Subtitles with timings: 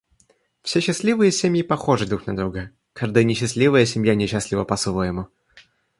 [0.63, 5.27] Все счастливые семьи похожи друг на друга, каждая несчастливая семья несчастлива по-своему.